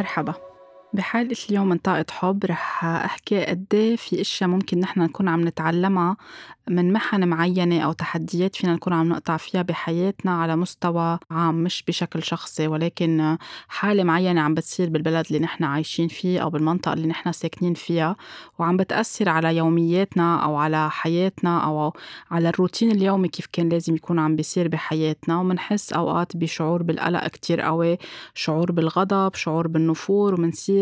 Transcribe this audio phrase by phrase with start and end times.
[0.00, 0.49] مرحبا.
[0.92, 5.48] بحلقة اليوم من طاقة حب رح أحكي قد إيه في أشياء ممكن نحن نكون عم
[5.48, 6.16] نتعلمها
[6.68, 11.84] من محن معينة أو تحديات فينا نكون عم نقطع فيها بحياتنا على مستوى عام مش
[11.88, 13.36] بشكل شخصي ولكن
[13.68, 18.16] حالة معينة عم بتصير بالبلد اللي نحن عايشين فيه أو بالمنطقة اللي نحن ساكنين فيها
[18.58, 21.92] وعم بتأثر على يومياتنا أو على حياتنا أو
[22.30, 25.40] على الروتين اليومي كيف كان لازم يكون عم بيصير بحياتنا.
[25.40, 27.98] ومنحس أوقات بشعور بالقلق كتير قوي
[28.34, 30.79] شعور بالغضب شعور بالنفور ومنصير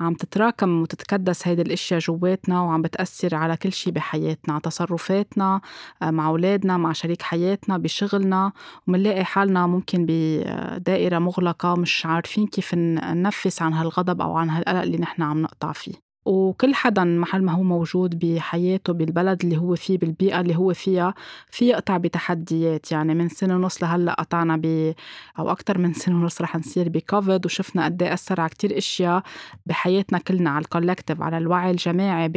[0.00, 5.60] عم تتراكم وتتكدس هيدي الأشياء جواتنا وعم بتأثر على كل شي بحياتنا تصرفات حياتنا
[6.02, 8.52] آه، مع أولادنا مع شريك حياتنا بشغلنا
[8.88, 14.98] ومنلاقي حالنا ممكن بدائرة مغلقة مش عارفين كيف ننفس عن هالغضب أو عن هالقلق اللي
[14.98, 16.05] نحن عم نقطع فيه.
[16.26, 21.14] وكل حدا محل ما هو موجود بحياته بالبلد اللي هو فيه بالبيئة اللي هو فيها
[21.50, 22.92] في يقطع بتحديات.
[22.92, 24.94] يعني من سنة ونص لهلأ قطعنا ب
[25.38, 29.22] أو أكثر من سنة ونص رح نصير بكوفيد وشفنا قد إيه أثر على كتير أشياء
[29.66, 32.28] بحياتنا كلنا على الكولكتيف على الوعي الجماعي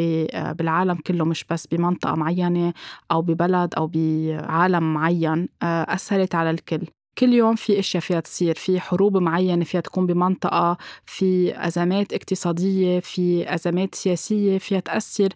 [0.53, 2.73] بالعالم كله مش بس بمنطقة معينة
[3.11, 6.98] أو ببلد أو بعالم معين أثرت على الكل.
[7.20, 13.00] كل يوم في أشياء فيها تصير في حروب معينة فيها تكون بمنطقة في أزمات اقتصادية
[13.00, 15.30] في أزمات سياسية فيها تأثر.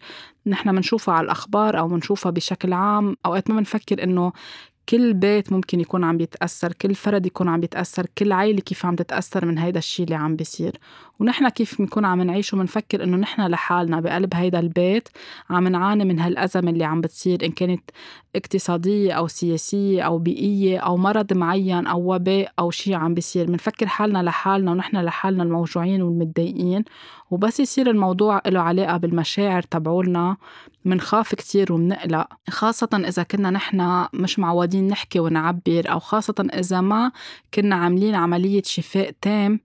[0.45, 3.17] نحن بنشوفها على الأخبار أو بنشوفها بشكل عام.
[3.25, 4.33] أوقات ما بنفكر إنه
[4.89, 8.95] كل بيت ممكن يكون عم بيتأثر كل فرد يكون عم بيتأثر كل عائلة كيف عم
[8.95, 10.77] تتأثر من هيدا الشيء اللي عم بيصير.
[11.19, 15.09] ونحن كيف بنكون عم نعيش وبنفكر إنه نحن لحالنا بقلب هيدا البيت
[15.49, 17.81] عم نعاني من هالأزمة اللي عم بتصير إن كانت
[18.35, 23.45] اقتصادية أو سياسية أو بيئية أو مرض معين أو وباء أو شيء عم بيصير.
[23.47, 26.83] بنفكر حالنا لحالنا ونحن لحالنا الموجوعين والمتضايقين.
[27.33, 30.37] وبس يصير الموضوع له علاقة بالمشاعر تبعولنا
[30.85, 32.27] منخاف كتير ومنقلق.
[32.49, 37.11] خاصة إذا كنا نحن مش معودين نحكي ونعبر أو خاصة إذا ما
[37.53, 39.59] كنا عاملين عملية شفاء تام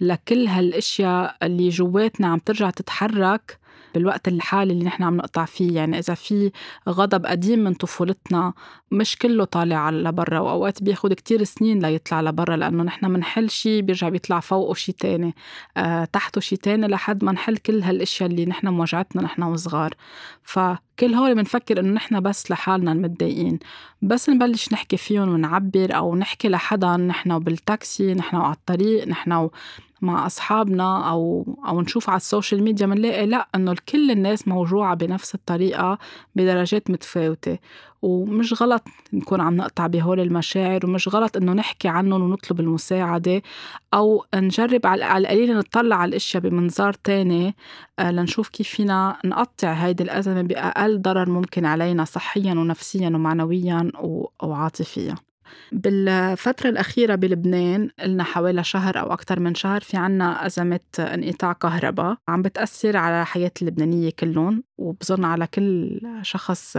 [0.00, 3.58] لكل هالأشياء اللي جواتنا عم ترجع تتحرك
[3.94, 5.74] بالوقت الحالي اللي نحن عم نقطع فيه.
[5.74, 6.50] يعني إذا في
[6.88, 8.52] غضب قديم من طفولتنا
[8.90, 14.08] مش كله طالع لبرا وأوقات بياخد كتير سنين ليطلع لبرا لأنه نحن منحل شي بيرجع
[14.08, 15.34] بيطلع فوقه شي تاني.
[15.76, 19.94] آه تحته شي تاني لحد ما نحل كل هالأشياء اللي نحن موجعتنا نحن وصغار.
[20.42, 23.58] فكل هول بنفكر إنه نحن بس لحالنا المتضايقين.
[24.02, 29.48] بس نبلش نحكي فيهم ونعبر أو نحكي لحدا نحن بالتاكسي نحن على الطريق نحن
[30.02, 34.94] مع أصحابنا أو أو نشوف على ال social media بنلاقي لأ إنه كل الناس موجوعة
[34.94, 35.98] بنفس الطريقة
[36.34, 37.58] بدرجات متفاوتة.
[38.02, 43.42] ومش غلط نكون عم نقطع بهول المشاعر ومش غلط إنه نحكي عنهم ونطلب المساعدة
[43.94, 47.54] أو نجرب على القليل نطلع على الأشياء بمنظار تاني
[47.98, 53.92] آه، لنشوف كيف فينا نقطع هيدي الأزمة بأقل ضرر ممكن علينا صحيا ونفسيا ومعنويا
[54.42, 55.29] وعاطفيا.
[55.72, 62.16] بالفترة الأخيرة بلبنان لنا حوالي شهر أو أكثر من شهر في عنا أزمة انقطاع كهرباء.
[62.28, 66.76] عم بتأثر على حياة اللبنانية كلهم وبظن على كل شخص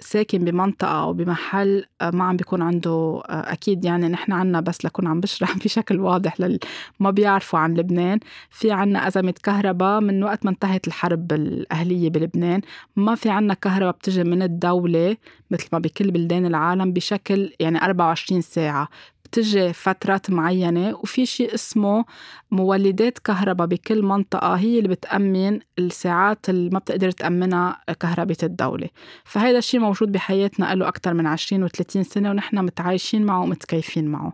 [0.00, 2.90] ساكن بمنطقة أو بمحل آه، ما عم بيكون عنده
[3.28, 6.58] آه، أكيد يعني نحن عنا بس لكون عم بشرح بشكل واضح للي
[7.00, 8.18] ما بيعرفوا عن لبنان.
[8.50, 12.60] في عنا أزمة كهرباء من وقت ما انتهت الحرب الأهلية بلبنان.
[12.96, 15.16] ما في عنا كهرباء بتجي من الدولة
[15.50, 18.88] مثل ما بكل بلدان العالم بشكل يعني 24 ساعة.
[19.28, 22.04] بتجي فترات معينة وفي شيء اسمه
[22.50, 28.88] مولدات كهرباء بكل منطقة هي اللي بتأمن الساعات اللي ما بتقدر تأمنها كهرباء الدولة.
[29.24, 34.08] فهذا الشيء موجود بحياتنا له أكثر من 20 و 30 سنة ونحن متعايشين معه ومتكيفين
[34.08, 34.32] معه.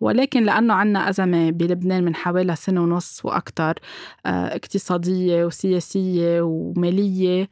[0.00, 3.74] ولكن لأنه عنا أزمة بلبنان من حوالي سنة ونص وأكثر
[4.26, 7.48] آه، اقتصادية وسياسية ومالية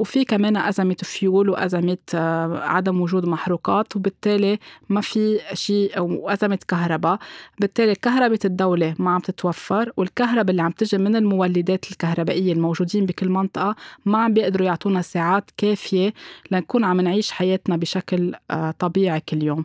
[0.00, 6.58] وفي كمان أزمة فيول وأزمة آه، عدم وجود محروقات وبالتالي ما في شيء أو أزمة
[6.68, 7.18] كهرباء.
[7.58, 13.28] بالتالي كهرباء الدولة ما عم تتوفر والكهرباء اللي عم تجي من المولدات الكهربائية الموجودين بكل
[13.28, 16.12] منطقة ما عم بيقدروا يعطونا ساعات كافية
[16.50, 19.64] لنكون عم نعيش حياتنا بشكل آه، طبيعي كل يوم.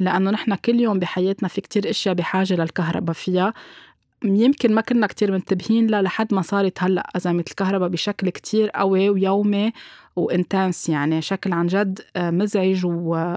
[0.00, 3.54] لأنه نحن كل يوم بحياتنا في كتير أشياء بحاجة للكهرباء فيها.
[4.24, 9.08] يمكن ما كنا كتير منتبهين لها لحد ما صارت هلا أزمة الكهرباء بشكل كتير قوي
[9.08, 9.72] ويومي
[10.16, 10.88] وإنتنس.
[10.88, 13.34] يعني شكل عن جد آه، مزعج و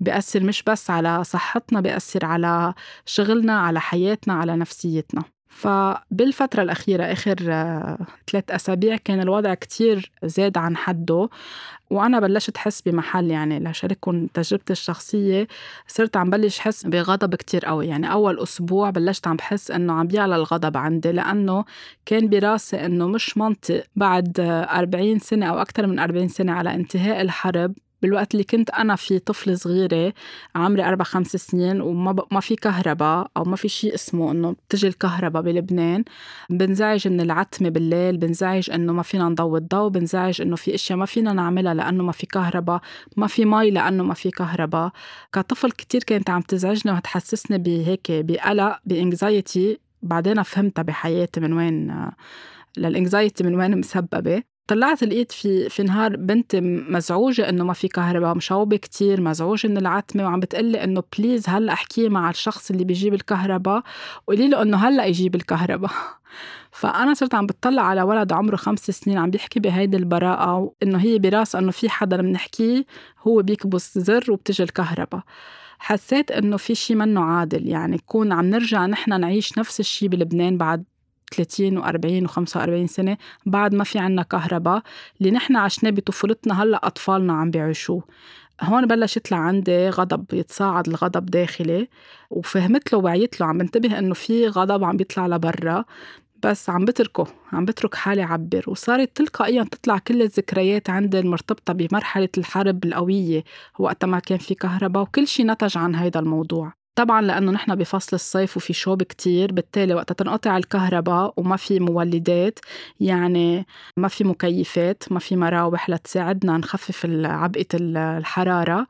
[0.00, 2.74] بيأثر مش بس على صحتنا بيأثر على
[3.06, 5.22] شغلنا على حياتنا على نفسيتنا.
[5.50, 7.98] فبالفترة الأخيرة آخر آه،
[8.30, 11.28] ثلاث أسابيع كان الوضع كتير زاد عن حده
[11.90, 15.48] وأنا بلشت حس بمحل يعني لشارككم تجربتي الشخصية.
[15.86, 20.06] صرت عم بلش حس بغضب كتير قوي يعني أول أسبوع بلشت عم بحس إنه عم
[20.06, 21.64] بيعلى الغضب عندي لأنه
[22.06, 27.20] كان براسي إنه مش منطق بعد 40 سنة أو أكثر من 40 سنة على انتهاء
[27.20, 30.12] الحرب بالوقت اللي كنت أنا في طفلة صغيرة
[30.54, 32.20] عمري أربع خمس سنين وما ب...
[32.30, 36.04] ما في كهرباء أو ما في شيء اسمه إنه بتجي الكهرباء بلبنان.
[36.50, 41.06] بنزعج من العتمة بالليل بنزعج إنه ما فينا نضوي الضوء بنزعج إنه في أشياء ما
[41.06, 42.80] فينا نعملها لأنه ما في كهرباء
[43.16, 44.90] ما في مي لأنه ما في كهرباء.
[45.32, 49.78] كطفل كتير كانت عم تزعجني وتحسسني بهيك بقلق بإنكزايتي.
[50.02, 52.10] بعدين فهمتها بحياتي من وين
[52.76, 54.42] للإنكزايتي من وين مسببة.
[54.70, 56.56] طلعت لقيت في في نهار بنت
[56.88, 61.72] مزعوجة إنه ما في كهرباء مشوبة كتير مزعوجة من العتمة وعم بتقلي إنه بليز هلأ
[61.72, 63.82] أحكي مع الشخص اللي بيجيب الكهرباء
[64.26, 65.90] وقولي له إنه هلأ يجيب الكهرباء.
[66.80, 71.18] فأنا صرت عم بتطلع على ولد عمره خمس سنين عم بيحكي بهيدي البراءة وإنه هي
[71.18, 72.84] براسه إنه في حدا بنحكيه
[73.22, 75.22] هو بيكبس زر وبتجي الكهرباء.
[75.78, 80.58] حسيت إنه في شي منه عادل يعني يكون عم نرجع نحن نعيش نفس الشي بلبنان
[80.58, 80.84] بعد
[81.34, 83.16] 30 و40 و45 سنة
[83.46, 84.82] بعد ما في عنا كهرباء
[85.20, 88.02] اللي نحن عشناه بطفولتنا هلأ أطفالنا عم بيعيشوه.
[88.62, 91.88] هون بلش لعندي غضب يتصاعد الغضب داخلي
[92.30, 95.84] وفهمت له وعيت له عم بنتبه إنه في غضب عم بيطلع لبرا
[96.42, 102.28] بس عم بتركه عم بترك حالي عبر وصارت تلقائيا تطلع كل الذكريات عندي المرتبطة بمرحلة
[102.38, 103.44] الحرب القوية
[103.78, 106.79] وقتها ما كان في كهرباء وكل شيء نتج عن هيدا الموضوع.
[106.94, 112.58] طبعا لأنه نحن بفصل الصيف وفي شوب كتير بالتالي وقت تنقطع الكهرباء وما في مولدات
[113.00, 113.66] يعني
[113.96, 118.86] ما في مكيفات ما في مراوح لتساعدنا نخفف عبئة الحرارة.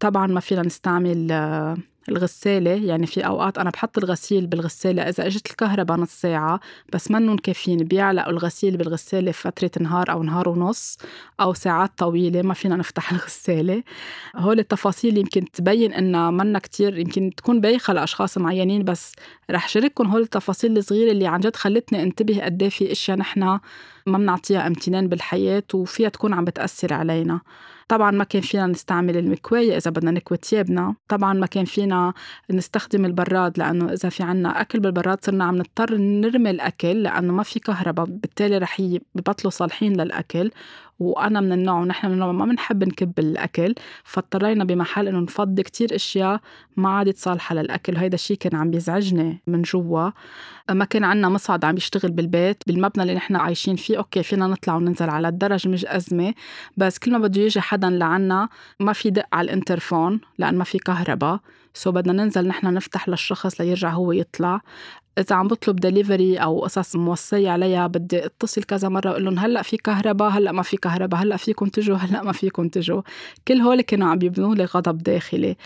[0.00, 1.32] طبعا ما فينا نستعمل
[2.08, 6.60] الغسالة يعني في أوقات أنا بحط الغسيل بالغسالة إذا إجت الكهرباء نص ساعة
[6.92, 10.98] بس منهم كافيين بيعلقوا الغسيل بالغسالة فترة نهار أو نهار ونص
[11.40, 13.82] أو ساعات طويلة ما فينا نفتح الغسالة.
[14.36, 19.12] هول التفاصيل يمكن تبين إنها منا كتير يمكن تكون بايخة لأشخاص معينين بس
[19.50, 23.40] رح شارككم هول التفاصيل الصغيرة اللي عن جد خلتني انتبه قد إيه في إشياء نحن
[24.06, 27.40] ما بنعطيها امتنان بالحياة وفيها تكون عم بتأثر علينا.
[27.92, 32.12] طبعا ما كان فينا نستعمل المكواية إذا بدنا نكوي ثيابنا طبعا ما كان فينا
[32.50, 37.42] نستخدم البراد لأنه إذا في عنا أكل بالبراد صرنا عم نضطر نرمي الأكل لأنه ما
[37.42, 40.50] في كهرباء بالتالي رح يبطلوا صالحين للأكل.
[41.02, 45.94] وأنا من النوع ونحن من النوع ما بنحب نكب الأكل فاضطرينا بمحل إنه نفضي كتير
[45.94, 46.40] أشياء
[46.76, 47.94] ما عادت صالحة للأكل.
[47.94, 50.10] وهيدا الشيء كان عم بيزعجني من جوا.
[50.70, 54.76] ما كان عندنا مصعد عم يشتغل بالبيت بالمبنى اللي نحن عايشين فيه أوكي فينا نطلع
[54.76, 56.34] وننزل على الدرج مش أزمة.
[56.76, 58.48] بس كل ما بده يجي حدا لعنا
[58.80, 61.40] ما في دق على الانترفون لأن ما في كهرباء.
[61.74, 64.60] so بدنا ننزل نحن نفتح للشخص ليرجع هو يطلع.
[65.18, 69.62] إذا عم بطلب دليفري أو قصص موصيه عليها بدي اتصل كذا مرة وأقول لهم هلأ
[69.62, 73.02] في كهرباء هلأ ما في كهرباء هلأ فيكم تجوا هلأ ما فيكم تجوا.
[73.48, 75.56] كل هول كانوا عم يبنوا لي غضب داخلي.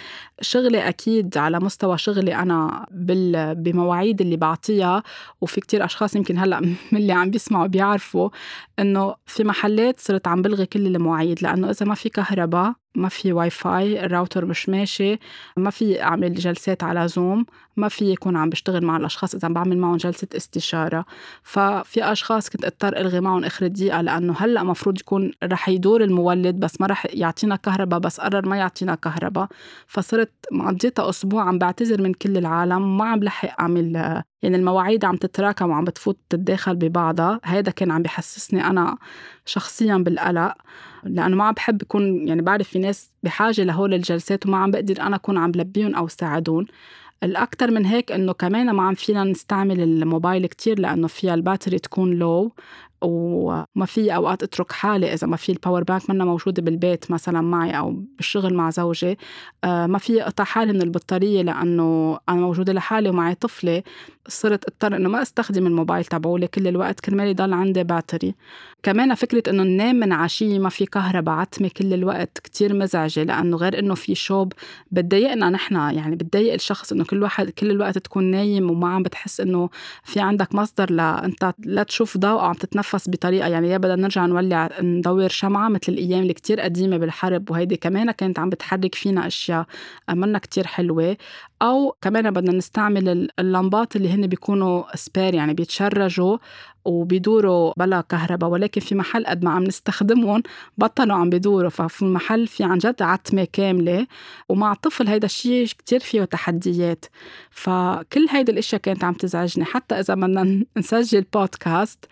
[0.41, 5.03] شغلي أكيد على مستوى شغلي أنا بال بمواعيد اللي بعطيها
[5.41, 6.61] وفي كتير أشخاص يمكن هلأ
[6.93, 8.31] من اللي عم بيسمعوا بيعرفوا
[8.79, 13.33] إنه في محلات صرت عم بلغي كل المواعيد لأنه إذا ما في كهرباء ما في
[13.33, 15.19] Wi-Fi ال router مش ماشي
[15.57, 17.47] ما في أعمل جلسات على Zoom
[17.77, 21.05] ما في يكون عم بشتغل مع الأشخاص إذا عم بعمل معهم جلسة استشارة.
[21.43, 26.55] ففي أشخاص كنت أضطر ألغي معهم آخر دقيقة لأنه هلأ مفروض يكون رح يدور المولد
[26.61, 29.49] بس ما رح يعطينا كهرباء بس قرر ما يعطينا كهرباء.
[29.87, 35.17] فصرت مقضيتها أسبوع عم بعتذر من كل العالم ما عم بلحق أعمل يعني المواعيد عم
[35.17, 37.41] تتراكم وعم بتفوت تتداخل ببعضها.
[37.45, 38.99] هيدا كان عم بحسسني أنا
[39.45, 40.55] شخصيا بالقلق
[41.05, 45.01] لأنه ما عم بحب يكون يعني بعرف في ناس بحاجة لهول الجلسات وما عم بقدر
[45.01, 46.67] أنا أكون عم لبيهم أو ساعدهم.
[47.23, 51.79] الأكثر من هيك إنه كمان ما عم فينا نستعمل الموبايل كتير لأنه فيها ال battery
[51.79, 52.53] تكون low
[53.03, 57.41] وما في أوقات أترك حالي إذا ما في ال power bank منا موجودة بالبيت مثلا
[57.41, 59.19] معي أو بالشغل مع زوجي.
[59.65, 63.83] آه، ما في اقطع حالي من البطارية لأنه أنا موجودة لحالي ومعي طفلة
[64.29, 68.35] صرت أضطر إنه ما أستخدم الموبايل تبعولي كل الوقت كرمال يضل عندي باتري
[68.83, 73.57] كمان فكرة إنه ننام من عشية ما في كهرباء عتمة كل الوقت كتير مزعجة لأنه
[73.57, 74.53] غير إنه في شوب.
[74.91, 79.41] بتضايقنا نحن يعني بتضايق الشخص إنه كل واحد كل الوقت تكون نايم وما عم بتحس
[79.41, 79.69] إنه
[80.05, 84.69] في عندك مصدر لانت لا تشوف ضوء عم تتنفس بطريقة يعني يا بدنا نرجع نولع
[84.81, 89.67] ندور شمعة مثل الأيام اللي كتير قديمة بالحرب وهيدي كمان كانت عم بتحرك فينا أشياء
[90.11, 91.17] منا كتير حلوة.
[91.63, 96.39] أو كمان بدنا نستعمل اللمبات اللي هن بيكونوا سبير يعني بيتشرجوا
[96.85, 98.51] وبيدوروا بلا كهرباء.
[98.51, 100.43] ولكن في محل قد ما عم نستخدمهم
[100.79, 101.71] بطلوا عم بيدوروا.
[101.71, 104.07] ففي المحل في عن جد عتمة كاملة
[104.49, 107.05] ومع الطفل هيدا الشيء كتير فيه تحديات.
[107.51, 109.65] فكل هيدي الأشياء كانت عم تزعجني.
[109.65, 112.05] حتى إذا بدنا نسجل بودكاست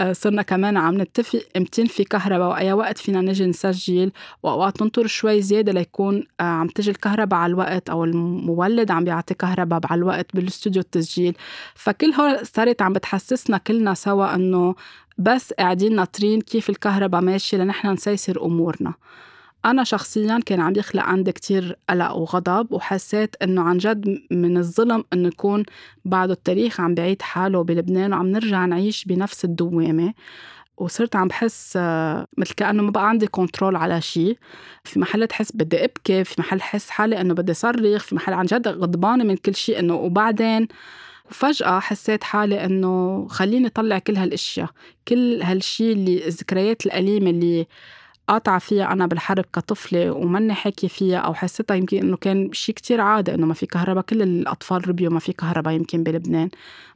[0.00, 4.12] آه، صرنا كمان عم نتفق امتين في كهرباء وأي وقت فينا نجي نسجل.
[4.42, 9.34] وأوقات ننطر شوي زيادة ليكون آه، عم تجي الكهرباء على الوقت أو المولد عم بيعطي
[9.34, 11.36] كهرباء على الوقت بالاستوديو التسجيل.
[11.74, 14.74] فكل هول صارت عم بتحسسنا كلنا سوا إنه
[15.18, 18.94] بس قاعدين ناطرين كيف الكهرباء ماشية لنحن نسيسر أمورنا.
[19.64, 25.04] أنا شخصيا كان عم يخلق عندي كتير قلق وغضب وحسيت إنه عن جد من الظلم
[25.12, 25.64] إنه يكون
[26.04, 30.14] بعد التاريخ عم بعيد حاله بلبنان وعم نرجع نعيش بنفس الدوامة.
[30.76, 34.38] وصرت عم بحس آه، مثل كأنه ما بقى عندي كنترول على شيء
[34.84, 38.46] في محل تحس بدي أبكي في محل حس حالي إنه بدي صرخ في محل عن
[38.46, 40.68] جد غضبانة من كل شيء إنه وبعدين
[41.30, 44.68] وفجأة حسيت حالي إنه خليني طلع كل هالأشياء.
[45.08, 47.66] كل هالشي اللي الذكريات الأليمة اللي
[48.28, 53.00] قاطعة فيها أنا بالحرب كطفلة وماني حاكي فيها أو حسيتها يمكن إنه كان شيء كتير
[53.00, 56.50] عادي إنه ما في كهرباء كل الأطفال ربيوا ما في كهرباء يمكن بلبنان.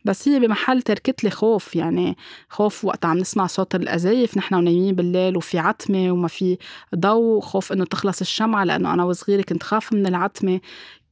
[0.04, 2.16] بس هي بمحل تركت لي خوف يعني
[2.48, 6.58] خوف وقت عم نسمع صوت الأزايف نحن ونايمين بالليل وفي عتمة وما في
[6.94, 10.60] ضوء خوف إنه تخلص الشمعة لأنه أنا وصغيرة كنت خاف من العتمة.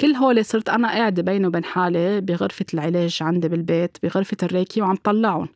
[0.01, 4.97] كل هول صرت أنا قاعدة بيني وبين حالي بغرفة العلاج عندي بالبيت بغرفة الريكي وعم
[4.97, 5.49] طلعهم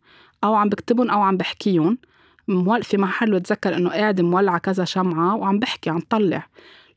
[0.44, 1.98] أو عم بكتبهم أو عم بحكيهم
[2.82, 6.46] في محل بتذكر إنه قاعد مولعه كذا شمعة وعم بحكي عم طلع.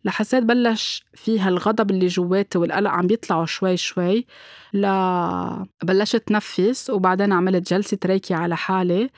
[0.05, 4.25] لحسيت بلش فيها الغضب اللي جواتي والقلق عم بيطلعوا شوي شوي.
[4.74, 9.10] لا بلشت نفس وبعدين عملت جلسة ريكي على حالي.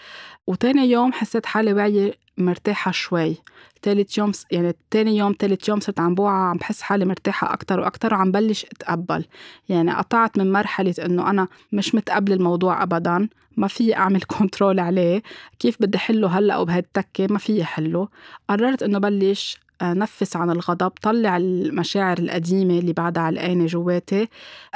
[0.47, 3.35] وتاني يوم حسيت حالي وعي مرتاحة شوي.
[3.81, 7.79] تالت يوم يعني تاني يوم تالت يوم صرت عم بوعى عم بحس حالي مرتاحة أكتر
[7.79, 9.25] وأكتر وعم بلش أتقبل.
[9.69, 13.29] يعني قطعت من مرحلة إنه أنا مش متقبل الموضوع أبدا.
[13.57, 15.23] ما في أعمل كنترول عليه.
[15.59, 18.07] كيف بدي حله هلأ وبهالتكة؟ ما في حله.
[18.49, 24.27] قررت إنه بلش نفس عن الغضب طلع المشاعر القديمة اللي بعدها علقانة جواتي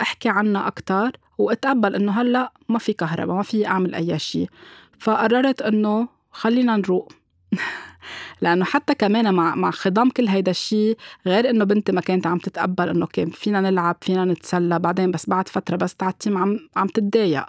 [0.02, 4.50] أحكي عنها أكتر وأتقبل إنه هلأ ما في كهرباء ما في أعمل أي شيء
[5.00, 7.12] فقررت إنه خلينا نروق.
[8.42, 12.38] لأنه حتى كمان مع مع خضم كل هيدا الشيء غير إنه بنتي ما كانت عم
[12.38, 16.88] تتقبل إنه كان فينا نلعب فينا نتسلى بعدين بس بعد فترة بس تعتيم عم عم
[16.88, 17.46] تتضايق.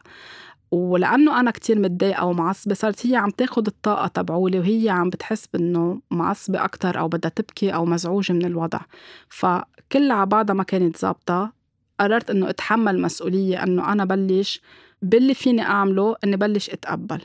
[0.70, 6.00] ولأنه أنا كتير متضايقة ومعصبة صارت هي عم تاخد الطاقة تبعولي وهي عم بتحس بإنه
[6.10, 8.80] معصبة أكتر أو بدها تبكي أو مزعوجة من الوضع.
[9.28, 11.52] فكلها على بعضها ما كانت ظابطة.
[12.00, 14.60] قررت إنه أتحمل مسؤولية إنه أنا بلش
[15.02, 17.20] باللي فيني أعمله إني بلش أتقبل.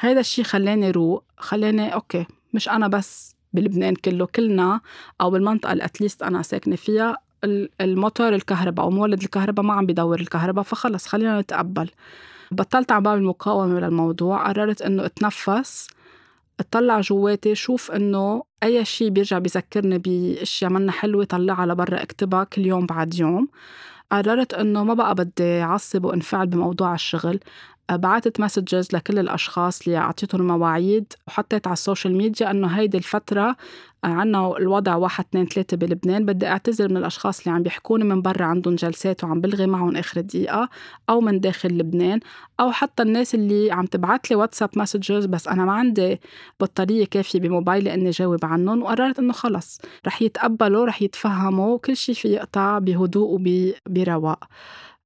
[0.00, 4.80] هيدا الشيء خلاني روق خلاني أوكي مش أنا بس بلبنان كله كلنا
[5.20, 7.16] أو بالمنطقة اللي at least أنا ساكنة فيها
[7.80, 11.90] الموتور الكهرباء أو مولد الكهرباء ما عم بدور الكهرباء فخلص خلينا نتقبل.
[12.50, 15.88] بطلت عم بعمل مقاومة للموضوع قررت إنه أتنفس
[16.60, 22.66] أطلع جواتي شوف إنه أي شيء بيرجع بيذكرني بأشياء منا حلوة طلعها لبرا اكتبها كل
[22.66, 23.48] يوم بعد يوم.
[24.12, 27.40] قررت إنه ما بقى بدي أعصب وأنفعل بموضوع الشغل.
[27.90, 33.56] بعثت messages لكل الأشخاص اللي أعطيتهم مواعيد وحطيت على ال social media إنه هيدي الفترة
[34.04, 38.44] عنا الوضع واحد اثنين ثلاثة بلبنان بدي أعتذر من الأشخاص اللي عم بيحكوني من برا
[38.44, 40.68] عندهم جلسات وعم بلغي معهم آخر دقيقة
[41.10, 42.20] أو من داخل لبنان
[42.60, 46.20] أو حتى الناس اللي عم تبعت لي واتساب messages بس أنا ما عندي
[46.60, 49.80] بطارية كافية بموبايلي إني جاوب عنهم وقررت إنه خلص.
[50.06, 53.40] رح يتقبلوا رح يتفهموا كل شيء في يقطع بهدوء
[53.88, 54.44] وبرواق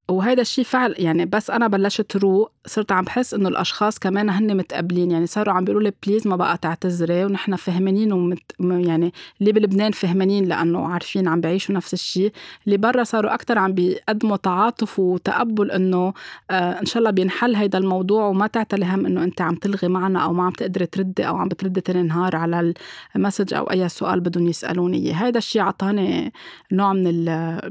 [0.08, 4.56] وهيدا الشيء فعل يعني بس أنا بلشت روق صرت عم بحس إنه الأشخاص كمان هن
[4.56, 9.52] متقبلين يعني صاروا عم بيقولوا لي please ما بقى تعتذري ونحن فهمانين ومت يعني اللي
[9.52, 12.32] بلبنان فهمانين؟ لأنه عارفين عم بيعيشوا نفس الشيء
[12.66, 16.12] اللي برا صاروا أكثر عم بيقدموا تعاطف وتقبل إنه
[16.50, 20.18] آه إن شاء الله بينحل هيدا الموضوع وما تعتلي هم إنه أنت عم تلغي معنا
[20.24, 22.74] أو ما عم تقدري تردي أو عم بتردي تاني نهار على
[23.16, 26.32] ال message أو أي سؤال بدهم يسألوني هيدا الشيء عطاني
[26.72, 27.24] نوع من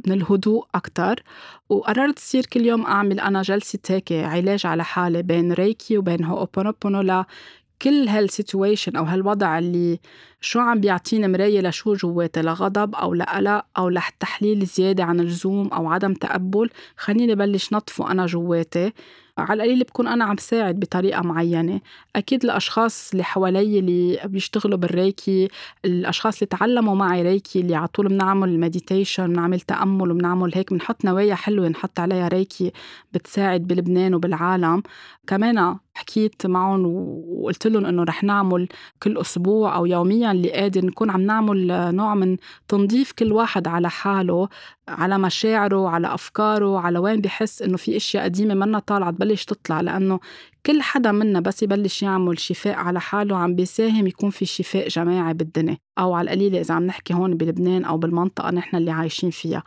[0.07, 1.23] من الهدوء أكثر
[1.69, 7.01] وقررت تصير كل يوم أعمل أنا جلسة هيك علاج على حالي بين ريكي وبين هوبونوبونو
[7.01, 9.99] لكل هال situation أو هالوضع اللي
[10.41, 15.91] شو عم بيعطيني مراية لشو جواتي لغضب أو لقلق أو لتحليل زيادة عن اللزوم أو
[15.91, 18.93] عدم تقبل خليني بلش نضفه أنا جواتي.
[19.37, 21.81] على القليل بكون أنا عم ساعد بطريقة معينة.
[22.15, 25.47] أكيد الأشخاص اللي حوالي اللي بيشتغلوا بالريكي
[25.85, 31.05] الأشخاص اللي تعلموا معي ريكي اللي على طول بنعمل meditation بنعمل تأمل وبنعمل هيك بنحط
[31.05, 32.71] نوايا حلوة نحط عليها ريكي
[33.13, 34.83] بتساعد بلبنان وبالعالم.
[35.27, 38.67] كمان حكيت معهم وقلت لهم إنه رح نعمل
[39.03, 43.89] كل أسبوع أو يوميا اللي قادر نكون عم نعمل نوع من تنظيف كل واحد على
[43.89, 44.49] حاله
[44.87, 49.81] على مشاعره على أفكاره على وين بحس إنه في إشياء قديمة منا طالعة تبلش تطلع
[49.81, 50.19] لأنه
[50.65, 55.33] كل حدا منا بس يبلش يعمل شفاء على حاله عم بيساهم يكون في شفاء جماعي
[55.33, 59.63] بالدنيا أو على القليله إذا عم نحكي هون بلبنان أو بالمنطقة نحن اللي عايشين فيها.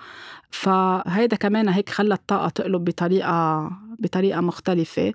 [0.50, 5.12] فهيدا كمان هيك خلى الطاقة تقلب بطريقة بطريقة مختلفة.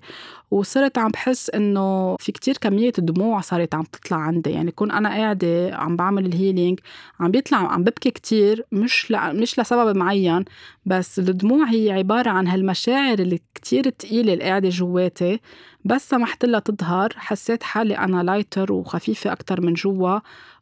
[0.50, 4.50] وصرت عم بحس إنه في كتير كمية دموع صارت عم تطلع عندي.
[4.50, 6.80] يعني كون أنا قاعدة عم بعمل ال healing
[7.20, 9.36] عم بيطلع عم ببكي كتير مش ل...
[9.40, 10.44] مش لسبب معين
[10.86, 15.40] بس الدموع هي عبارة عن هالمشاعر اللي كتير تقيلة اللي قاعدة جواتي.
[15.84, 17.08] بس سمحت لها تظهر.
[17.16, 20.18] حسيت حالي أنا lighter وخفيفة أكتر من جوا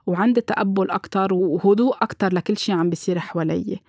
[0.07, 3.81] وعندي تقبل أكتر وهدوء أكتر لكل شي عم بيصير حوالي.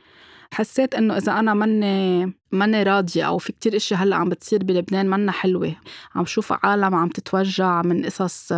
[0.54, 5.10] حسيت إنه إذا أنا ماني ماني راضية أو في كتير اشياء هلأ عم بتصير بلبنان
[5.10, 5.76] منا حلوة.
[6.16, 8.52] عم شوف عالم عم تتوجع من قصص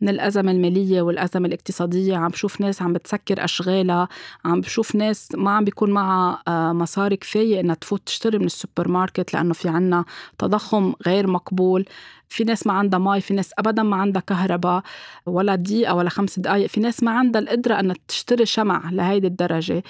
[0.00, 2.16] من الأزمة المالية والأزمة الاقتصادية.
[2.16, 4.08] عم بشوف ناس عم بتسكر أشغالها.
[4.44, 8.88] عم بشوف ناس ما عم بيكون معها آه، مصاري كفاية إنها تفوت تشتري من السوبر
[8.88, 10.04] ماركت لأنه في عنا
[10.38, 11.84] تضخم غير مقبول.
[12.28, 14.82] في ناس ما عندها مي في ناس ابدا ما عندها كهرباء
[15.26, 19.82] ولا دقيقة ولا خمس دقائق في ناس ما عندها القدرة إنها تشتري شمع لهيدي الدرجة.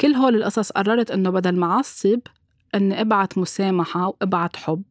[0.00, 2.20] كل هول القصص قررت إنه بدل ما أعصب
[2.74, 4.82] اني أبعت مسامحة وأبعت حب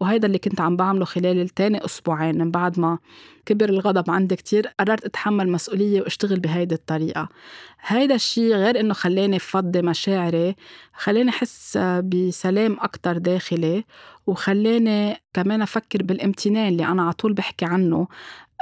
[0.00, 2.98] وهيدا اللي كنت عم بعمله خلال التاني أسبوعين من بعد ما
[3.46, 7.28] كبر الغضب عندي كتير قررت أتحمل مسؤولية وأشتغل بهيدي الطريقة.
[7.80, 10.56] هيدا الشي غير إنه خلاني فضي مشاعري
[10.94, 13.84] خلاني أحس بسلام أكتر داخلي
[14.26, 18.08] وخلاني كمان أفكر بالامتنان اللي أنا عطول بحكي عنه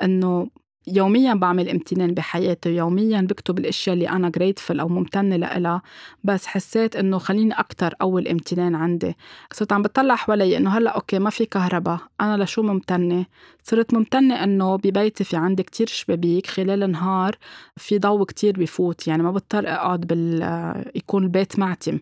[0.03, 0.49] إنه
[0.87, 5.83] يوميا بعمل امتنان بحياتي يوميا بكتب الأشياء اللي أنا جريتفل أو ممتنة لها
[6.25, 9.17] بس حسيت إنه خليني أكثر أول امتنان عندي.
[9.53, 13.27] صرت عم بطلع حوالي إنه هلأ أوكي ما في كهرباء أنا لشو ممتنة؟
[13.63, 17.37] صرت ممتنة إنه ببيتي في عندي كتير شبابيك خلال النهار
[17.77, 20.43] في ضوء كتير بفوت يعني ما بضطر أقعد بال
[20.95, 21.99] يكون البيت معتم.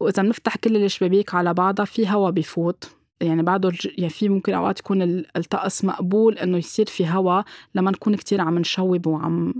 [0.00, 2.99] وإذا بنفتح كل الشبابيك على بعضها في هوا بفوت.
[3.20, 5.02] يعني بعده يعني في ممكن أوقات يكون
[5.36, 7.42] الطقس مقبول إنه يصير في هوا
[7.74, 9.54] لما نكون كتير عم نشوب وعم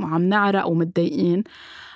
[0.00, 1.44] وعم نعرق ومتضايقين.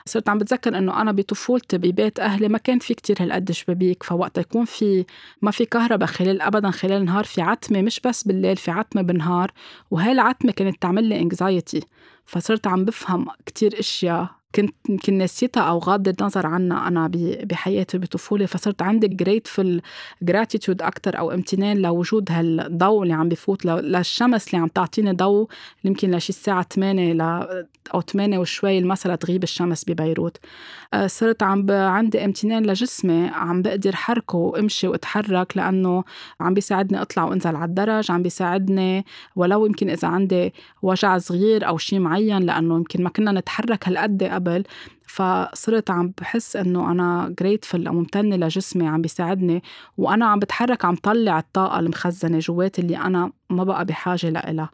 [0.06, 4.38] صرت عم بتذكر إنه أنا بطفولتي ببيت أهلي ما كان في كتير هالقد شبابيك فوقت
[4.38, 5.04] يكون في
[5.42, 9.52] ما في كهرباء خلال ابدا خلال النهار في عتمة مش بس بالليل في عتمة بالنهار
[9.90, 11.80] وهي العتمة كانت تعمل لي anxiety
[12.24, 17.10] فصرت عم بفهم كتير إشياء كنت يمكن نسيتها أو غاضة نظر عنها أنا
[17.44, 19.82] بحياتي بطفولي فصرت عندي grateful
[20.22, 25.48] gratitude أكثر أو امتنان لوجود هالضوء اللي عم بفوت للشمس اللي عم تعطيني ضوء
[25.84, 27.20] يمكن لشي الساعة 8 ل
[27.94, 30.36] أو 8 وشوي المساء تغيب الشمس ببيروت.
[30.94, 31.70] آه، صرت عم ب...
[31.70, 36.04] عندي امتنان لجسمي عم بقدر حركه وامشي واتحرك لأنه
[36.40, 39.04] عم بيساعدني أطلع وأنزل على الدرج عم بيساعدني
[39.36, 44.22] ولو يمكن إذا عندي وجع صغير أو شيء معين لأنه يمكن ما كنا نتحرك هالقد
[44.40, 44.62] قبل
[45.08, 49.62] فصرت عم بحس إنه أنا جريتفل أو ممتنة لجسمي عم بيساعدني
[49.96, 54.70] وأنا عم بتحرك عم طلع الطاقة المخزنة جواتي اللي أنا ما بقى بحاجة لها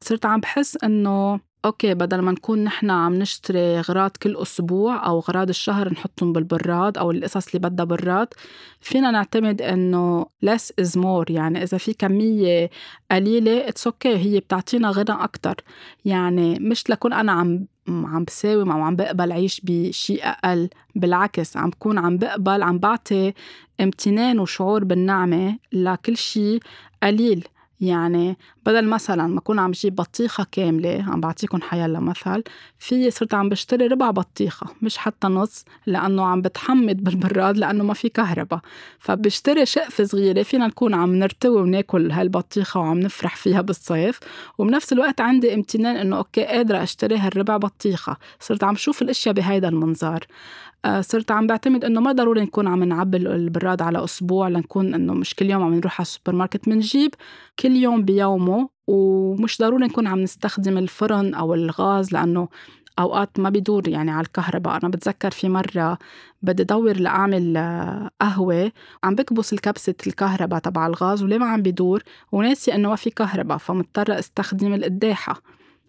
[0.00, 5.18] صرت عم بحس إنه أوكي بدل ما نكون نحن عم نشتري غراض كل أسبوع أو
[5.18, 8.28] غراض الشهر نحطهم بالبراد أو القصص اللي بدها براد
[8.80, 12.70] فينا نعتمد إنه less is more يعني إذا في كمية
[13.10, 14.18] قليلة it's okay okay.
[14.18, 15.54] هي بتعطينا غنى أكثر
[16.04, 21.70] يعني مش لكون أنا عم عم بساوم أو عم بقبل عيش بشيء أقل بالعكس عم
[21.70, 23.34] بكون عم بقبل عم بعطي
[23.80, 26.60] امتنان وشعور بالنعمة لكل شيء
[27.02, 27.48] قليل
[27.80, 28.36] يعني
[28.66, 32.42] بدل مثلا ما أكون عم جيب بطيخة كاملة عم بعطيكم حيلا مثل
[32.78, 37.94] في صرت عم بشتري ربع بطيخة مش حتى نص لأنه عم بتحمض بالبراد لأنه ما
[37.94, 38.60] في كهرباء.
[38.98, 44.20] فبشتري شقفة صغيرة فينا نكون عم نرتوي وناكل هالبطيخة وعم نفرح فيها بالصيف.
[44.58, 48.16] وبنفس الوقت عندي امتنان إنه okay قادرة أشتري هالربع بطيخة.
[48.40, 50.26] صرت عم شوف الأشياء بهيدا المنظار.
[50.84, 55.14] آه، صرت عم بعتمد إنه ما ضروري نكون عم نعبي البراد على أسبوع لنكون إنه
[55.14, 57.14] مش كل يوم عم نروح على السوبر ماركت بنجيب
[57.68, 62.48] كل يوم بيومه ومش ضروري نكون عم نستخدم الفرن أو الغاز لأنه
[62.98, 64.76] أوقات ما بيدور يعني على الكهرباء.
[64.76, 65.98] أنا بتذكر في مرة
[66.42, 68.72] بدي دور لأعمل آه، قهوة
[69.04, 72.02] عم بكبس الكبسة الكهرباء تبع الغاز وليه ما عم بيدور؟
[72.32, 75.42] وناسي إنه ما في كهرباء فمضطرة أستخدم القداحة.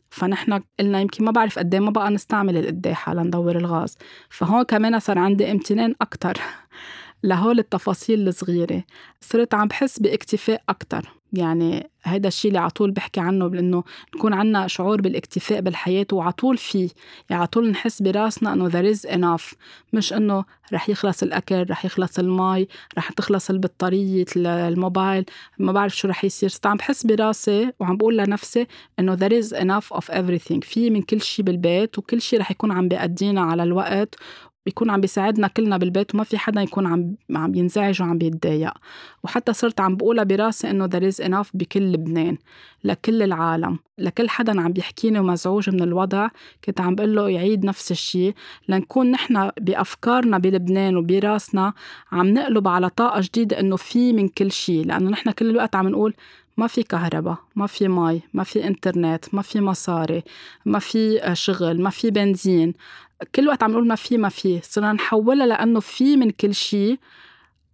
[0.09, 3.97] فنحن قلنا يمكن ما بعرف قد إيه ما بقى نستعمل القداحة لندور الغاز.
[4.29, 6.37] فهون كمان صار عندي امتنان أكتر
[7.23, 8.83] لهول التفاصيل الصغيرة.
[9.21, 11.18] صرت عم بحس باكتفاء أكتر.
[11.33, 13.83] يعني هذا الشيء اللي عطول بحكي عنه بانه
[14.15, 16.89] نكون عنا شعور بالاكتفاء بالحياة وعطول فيه.
[17.29, 19.55] يعني عطول نحس براسنا إنه there is enough.
[19.93, 25.25] مش إنه رح يخلص الأكل رح يخلص المي رح تخلص البطارية الموبايل
[25.57, 26.49] ما بعرف شو رح يصير.
[26.65, 28.67] عم بحس براسي وعم بقول لنفسي
[28.99, 30.59] إنه there is enough of everything.
[30.61, 34.15] في من كل شيء بالبيت وكل شيء رح يكون عم بيأدينا على الوقت
[34.69, 38.73] بيكون عم بيساعدنا كلنا بالبيت وما في حدا يكون عم عم ينزعج وعم بيتضايق.
[39.23, 42.37] وحتى صرت عم بقولها براسي إنه there is enough بكل لبنان
[42.83, 46.27] لكل العالم لكل حدا عم بيحكيني ومزعوج من الوضع.
[46.65, 48.33] كنت عم بقول له يعيد نفس الشيء
[48.67, 51.73] لنكون نحن بأفكارنا بلبنان وبراسنا
[52.11, 55.87] عم نقلب على طاقة جديدة إنه في من كل شيء لأنه نحن كل الوقت عم
[55.87, 56.13] نقول
[56.57, 60.23] ما في كهرباء ما في مي ما في إنترنت ما في مصاري
[60.65, 62.73] ما في شغل ما في بنزين.
[63.35, 64.59] كل وقت عم نقول ما في ما في.
[64.63, 66.99] صرنا نحولها لأنه في من كل شيء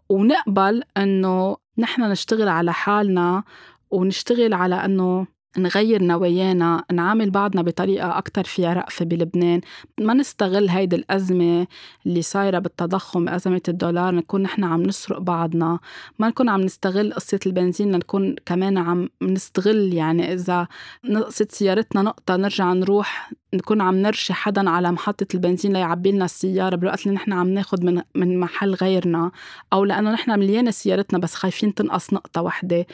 [0.09, 3.43] ونقبل أنه نحن نشتغل على حالنا
[3.91, 5.27] ونشتغل على أنه
[5.57, 9.61] نغير نوايانا نعامل بعضنا بطريقة أكتر فيها رأفة بلبنان.
[9.99, 11.67] ما نستغل هيدي الأزمة
[12.05, 15.79] اللي صايرة بالتضخم أزمة الدولار نكون نحن عم نسرق بعضنا.
[16.19, 20.67] ما نكون عم نستغل قصة البنزين لنكون كمان عم نستغل يعني إذا
[21.05, 26.75] نقصت سيارتنا نقطة نرجع نروح نكون عم نرشي حدا على محطة البنزين ليعبي لنا السيارة
[26.75, 29.31] بالوقت اللي نحن عم ناخد من من محل غيرنا
[29.73, 32.87] أو لأنه نحن مليانة سيارتنا بس خايفين تنقص نقطة وحدة.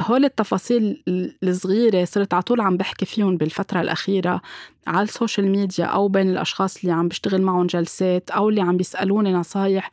[0.00, 1.02] هول التفاصيل
[1.42, 4.40] الصغيرة صرت على طول عم بحكي فيهم بالفترة الأخيرة
[4.86, 8.76] على ال social media أو بين الأشخاص اللي عم بشتغل معهم جلسات أو اللي عم
[8.76, 9.90] بيسألوني نصايح.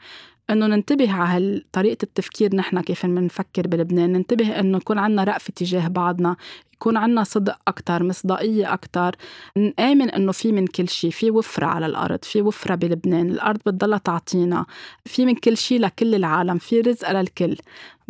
[0.51, 4.13] إنه ننتبه على طريقه التفكير نحن كيف بنفكر بلبنان.
[4.13, 6.35] ننتبه إنه يكون عنا رأفة تجاه بعضنا
[6.73, 9.15] يكون عنا صدق أكتر مصداقية أكتر.
[9.57, 13.29] نآمن إنه في من كل شيء في وفرة على الأرض في وفرة بلبنان.
[13.29, 14.65] الأرض بتضلها تعطينا.
[15.05, 17.57] في من كل شيء لكل العالم في رزق للكل.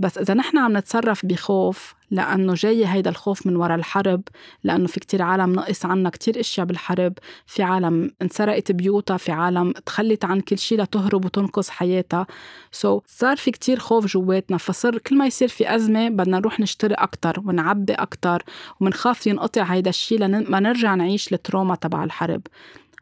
[0.02, 4.22] بس إذا نحن عم نتصرف بخوف لأنه جاي هيدا الخوف من وراء الحرب
[4.64, 7.14] لأنه في كتير عالم نقص عنا كتير إشياء بالحرب
[7.46, 12.28] في عالم انسرقت بيوتها في عالم تخلت عن كل شيء لتهرب وتنقذ حياتها.
[12.72, 16.60] سو so, صار في كتير خوف جواتنا فصر كل ما يصير في أزمة بدنا نروح
[16.60, 18.44] نشتري أكتر ونعبي أكتر
[18.80, 22.42] ومنخاف ينقطع هيدا الشيء لما نرجع نعيش التروما تبع الحرب.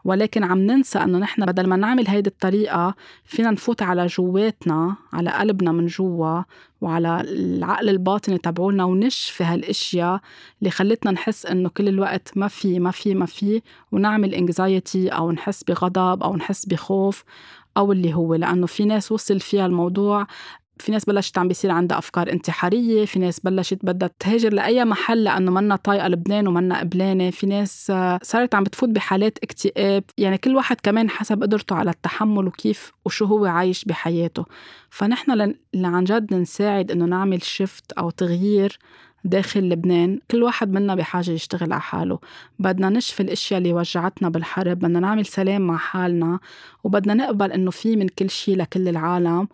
[0.05, 5.29] ولكن عم ننسى أنه نحن بدل ما نعمل هيدي الطريقة فينا نفوت على جواتنا على
[5.29, 6.41] قلبنا من جوا
[6.81, 10.21] وعلى العقل الباطني تبعولنا ونشفي هالأشياء
[10.59, 15.31] اللي خلتنا نحس إنه كل الوقت ما في ما في ما في ونعمل انكزايتي أو
[15.31, 17.23] نحس بغضب أو نحس بخوف
[17.77, 20.27] أو اللي هو لأنه في ناس وصل فيها الموضوع
[20.79, 25.23] في ناس بلشت عم بيصير عندها أفكار انتحارية في ناس بلشت بدها تهاجر لأي محل
[25.23, 30.03] لأنه منا طايقة لبنان ومنا قبلانة في ناس آه، صارت عم بتفوت بحالات اكتئاب.
[30.17, 34.45] يعني كل واحد كمان حسب قدرته على التحمل وكيف وشو هو عايش بحياته.
[34.89, 38.79] فنحن اللي عن جد نساعد إنه نعمل شفت أو تغيير
[39.23, 40.19] داخل لبنان.
[40.31, 42.19] كل واحد منا بحاجة يشتغل على حاله.
[42.59, 46.39] بدنا نشفي الأشياء اللي وجعتنا بالحرب بدنا نعمل سلام مع حالنا
[46.83, 49.47] وبدنا نقبل إنه في من كل شيء لكل العالم.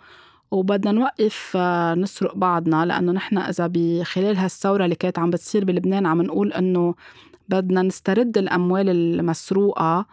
[0.51, 6.05] وبدنا نوقف آه، نسرق بعضنا لأنه نحن إذا بخلال هالثورة اللي كانت عم بتصير بلبنان
[6.05, 6.95] عم نقول إنه
[7.49, 10.05] بدنا نسترد الأموال المسروقة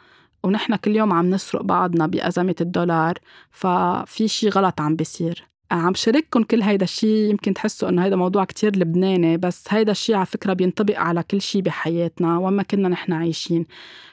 [0.45, 3.19] ونحن كل يوم عم نسرق بعضنا بأزمة الدولار
[3.51, 5.45] ففي شي غلط عم بيصير.
[5.71, 10.17] عم شارككم كل هيدا الشيء يمكن تحسوا إنه هيدا موضوع كتير لبناني بس هيدا الشيء
[10.17, 13.67] على فكرة بينطبق على كل شيء بحياتنا وين ما كنا نحن عايشين.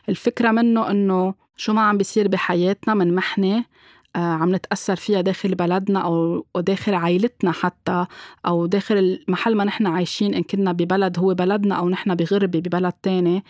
[0.10, 3.64] الفكرة منه إنه شو ما عم بيصير بحياتنا من محنة آه،
[4.20, 8.06] عم نتأثر فيها داخل بلدنا أو داخل عائلتنا حتى
[8.46, 12.94] أو داخل المحل ما نحن عايشين إن كنا ببلد هو بلدنا أو نحن بغربة ببلد
[13.04, 13.44] تاني.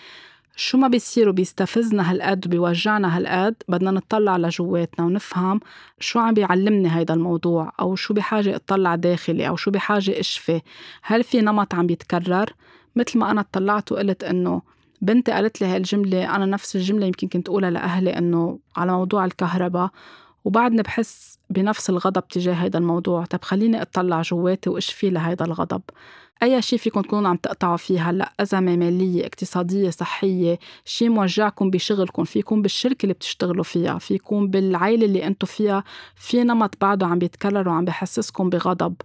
[0.55, 5.59] شو ما بيصير وبيستفزنا هالقد وبيوجعنا هالقد بدنا نطلع لجواتنا ونفهم
[5.99, 10.61] شو عم بيعلمني هيدا الموضوع أو شو بحاجة أطلع داخلي أو شو بحاجة أشفي.
[11.03, 12.53] هل في نمط عم بيتكرر؟
[12.95, 14.61] مثل ما أنا اطلعت وقلت إنه
[15.01, 19.89] بنتي قالت لي هالجملة أنا نفس الجملة يمكن كنت أقولها لأهلي إنه على موضوع الكهرباء
[20.45, 23.25] وبعدني بحس بنفس الغضب تجاه هذا الموضوع.
[23.25, 25.81] طب خليني أطلع جواتي واشفي لهيدا الغضب.
[26.43, 32.23] أي شيء فيكم تكونوا عم تقطعوا فيه هلأ أزمة مالية اقتصادية صحية شيء موجعكم بشغلكم
[32.23, 35.83] فيكم بالشركة اللي بتشتغلوا فيها فيكم بالعائله اللي أنتم فيها.
[36.15, 38.95] في نمط بعده عم بيتكرر وعم بحسسكم بغضب.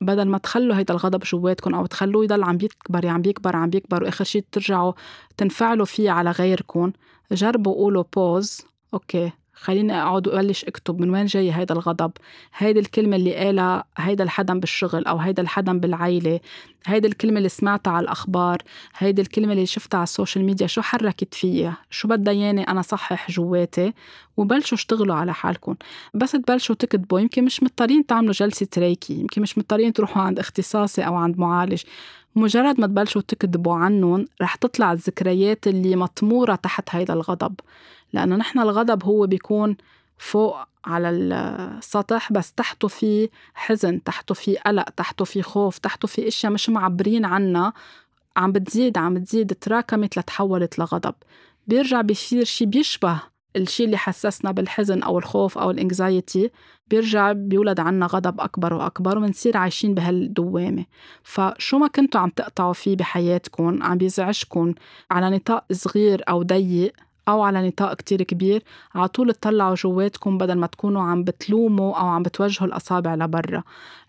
[0.00, 4.04] بدل ما تخلوا هيدا الغضب جواتكم أو تخلوه يضل عم بيكبر عم بيكبر عم بيكبر
[4.04, 4.92] وآخر شيء ترجعوا
[5.36, 6.92] تنفعلوا فيه على غيركم
[7.32, 8.60] جربوا قولوا pause
[8.94, 9.32] okay.
[9.58, 12.12] خليني أقعد وأبلش أكتب من وين جاي هيدا الغضب؟
[12.56, 16.40] هيدي الكلمة اللي قالها هيدا الحدا بالشغل أو هيدا الحدا بالعيلة.
[16.86, 18.58] هيدي الكلمة اللي سمعتها على الأخبار.
[18.96, 20.66] هيدي الكلمة اللي شفتها على ال social media.
[20.66, 23.92] شو حركت فيها؟ شو بدها ياني أنا صحح جواتي؟
[24.36, 25.74] وبلشوا اشتغلوا على حالكم.
[26.14, 31.06] بس تبلشوا تكتبوا يمكن مش مضطرين تعملوا جلسة ريكي يمكن مش مضطرين تروحوا عند اختصاصي
[31.06, 31.82] أو عند معالج.
[32.36, 37.54] مجرد ما تبلشوا تكتبوا عنهم رح تطلع الذكريات اللي مطمورة تحت هيدا الغضب.
[38.12, 39.76] لأنه نحن الغضب هو بيكون
[40.18, 46.28] فوق على السطح بس تحته في حزن تحته في قلق تحته في خوف تحته في
[46.28, 47.72] إشياء مش معبرين عنها.
[48.36, 51.14] عم بتزيد عم بتزيد تراكمت لتحولت لغضب.
[51.66, 53.22] بيرجع بيصير شي بيشبه
[53.56, 56.50] الشي اللي حسسنا بالحزن أو الخوف أو ال anxiety
[56.90, 60.84] بيرجع بيولد عنا غضب أكبر وأكبر ومنصير عايشين بهالدوامة.
[61.22, 64.74] فشو ما كنتوا عم تقطعوا فيه بحياتكم عم بيزعجكم
[65.10, 66.92] على نطاق صغير أو ضيق
[67.28, 68.62] أو على نطاق كتير كبير
[68.94, 73.62] على طول تطلعوا جواتكم بدل ما تكونوا عم بتلوموا أو عم بتوجهوا الأصابع لبرا.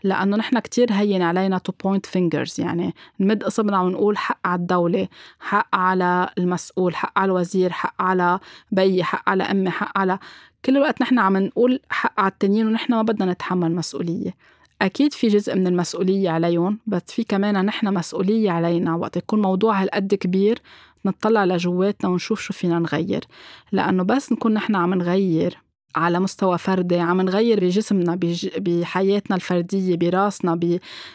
[0.04, 5.08] لأنه نحن كتير هين علينا to point fingers يعني نمد إصبعنا ونقول حق على الدولة
[5.40, 8.40] حق على المسؤول حق على الوزير حق على
[8.72, 10.20] بيي حق على أمي حق على
[10.66, 14.36] كل الوقت نحن عم نقول حق على التانيين ونحن ما بدنا نتحمل مسؤولية.
[14.82, 19.82] أكيد في جزء من المسؤولية عليهم بس في كمان نحن مسؤولية علينا وقت يكون موضوع
[19.82, 20.62] هالقد كبير
[21.08, 23.24] نطلع لجواتنا ونشوف شو فينا نغير.
[23.72, 25.58] لأنه بس نكون نحن عم نغير
[25.96, 28.20] على مستوى فردي عم نغير بجسمنا
[28.58, 30.60] بحياتنا الفردية براسنا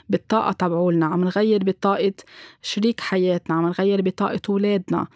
[0.09, 2.12] بالطاقة تبعولنا عم نغير بطاقة
[2.62, 5.07] شريك حياتنا عم نغير بطاقة أولادنا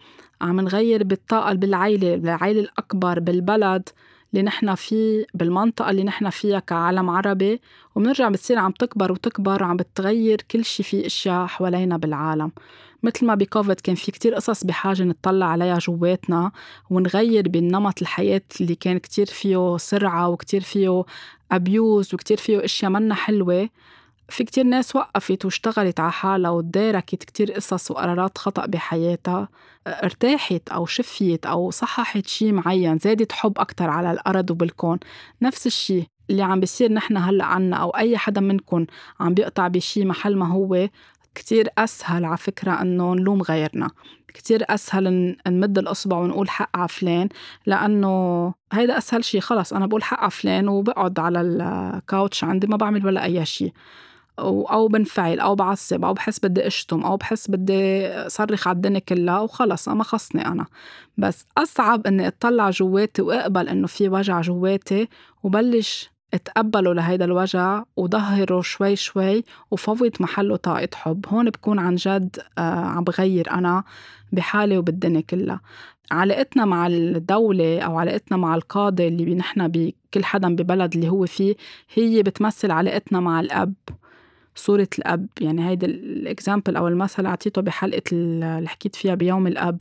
[0.40, 3.88] عم نغير بالطاقة بالعيلة بالعيلة الأكبر بالبلد
[4.34, 7.60] اللي نحن فيه بالمنطقة اللي نحن فيها كعالم عربي.
[7.94, 12.52] وبنرجع بتصير عم تكبر وتكبر وعم بتغير كل شي في أشياء حوالينا بالعالم.
[13.02, 16.52] مثل ما بكوفيد كان في كتير قصص بحاجة نطلع عليها جواتنا
[16.90, 21.04] ونغير بالنمط الحياة اللي كان كتير فيه سرعة وكتير فيه
[21.52, 23.68] أبيوز وكتير فيه أشياء منا حلوة.
[24.28, 29.48] في كتير ناس وقفت واشتغلت على حالها وتداركت كتير قصص وقرارات خطأ بحياتها
[29.86, 34.98] ارتاحت أو شفيت أو صححت شي معين زادت حب أكتر على الأرض وبالكون.
[35.42, 38.86] نفس الشي اللي عم بيصير نحن هلأ عنا أو أي حدا منكم
[39.20, 40.88] عم بيقطع بشي محل ما هو.
[41.36, 43.90] كتير أسهل على فكرة إنه نلوم غيرنا
[44.28, 47.28] كتير أسهل نمد الإصبع ونقول حق على فلان
[47.66, 52.76] لأنه هيدا أسهل شي خلص أنا بقول حق على فلان وبقعد على الكاوتش عندي ما
[52.76, 53.72] بعمل ولا أي شي.
[54.38, 59.40] أو بنفعل أو بعصب أو بحس بدي أشتم أو بحس بدي صرخ على الدنيا كلها
[59.40, 60.66] وخلص ما خصني أنا.
[61.18, 65.08] بس أصعب إني أطلع جواتي وأقبل إنه في وجع جواتي
[65.42, 71.24] وبلش اتقبلوا لهيدا الوجع وظهره شوي شوي وفوت محله طاقة حب.
[71.28, 73.84] هون بكون عن جد آه عم بغير أنا
[74.32, 75.60] بحالي وبالدنيا كلها.
[76.10, 81.54] علاقتنا مع الدولة أو علاقتنا مع القاضي اللي نحن بكل حدا ببلد اللي هو فيه
[81.94, 83.74] هي بتمثل علاقتنا مع الأب
[84.54, 85.26] صورة الأب.
[85.40, 89.80] يعني هيدا الإكزامبل أو المثل أعطيته بحلقة اللي حكيت فيها بيوم الأب.